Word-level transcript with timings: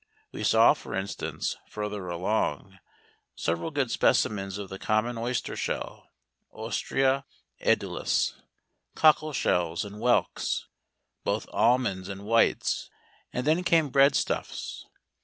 We 0.31 0.43
saw, 0.43 0.73
for 0.73 0.95
instance, 0.95 1.57
further 1.69 2.07
along, 2.07 2.79
several 3.35 3.69
good 3.69 3.91
specimens 3.91 4.57
of 4.57 4.69
the 4.69 4.79
common 4.79 5.15
oyster 5.15 5.55
shell 5.55 6.09
(Ostrea 6.51 7.23
edulis), 7.63 8.33
cockle 8.95 9.31
shells, 9.31 9.85
and 9.85 9.97
whelks, 9.97 10.65
both 11.23 11.47
"almonds" 11.53 12.09
and 12.09 12.25
"whites," 12.25 12.89
and 13.31 13.45
then 13.45 13.63
came 13.63 13.91
breadstuffs. 13.91 14.85